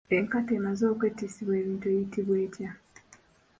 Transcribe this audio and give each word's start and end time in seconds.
Enkata 0.15 0.51
emaze 0.59 0.83
okwetissibwa 0.93 1.53
ebintu 1.61 1.85
eyitibwa 1.91 2.35
etya? 2.45 2.69